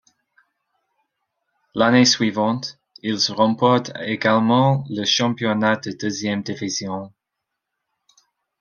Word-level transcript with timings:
L'année 1.75 2.05
suivante, 2.05 2.79
ils 3.03 3.21
remportent 3.31 3.91
également 4.01 4.83
le 4.89 5.05
championnat 5.05 5.75
de 5.75 5.91
deuxième 5.91 6.41
division. 6.41 7.13